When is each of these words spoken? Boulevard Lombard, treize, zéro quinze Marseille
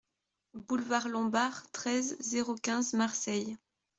Boulevard 0.55 1.09
Lombard, 1.09 1.69
treize, 1.71 2.17
zéro 2.21 2.55
quinze 2.55 2.93
Marseille 2.93 3.55